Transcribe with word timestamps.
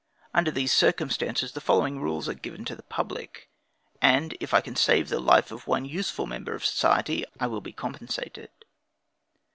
Under 0.33 0.49
these 0.49 0.71
circumstances, 0.71 1.51
the 1.51 1.61
following 1.61 2.01
rules 2.01 2.27
are 2.27 2.33
given 2.33 2.65
to 2.65 2.75
the 2.75 2.81
public, 2.81 3.51
and 4.01 4.35
if 4.39 4.51
I 4.51 4.59
can 4.59 4.75
save 4.75 5.09
the 5.09 5.19
life 5.19 5.51
of 5.51 5.67
one 5.67 5.85
useful 5.85 6.25
member 6.25 6.55
of 6.55 6.65
society, 6.65 7.23
I 7.39 7.45
will 7.45 7.61
be 7.61 7.71
compensated. 7.71 8.49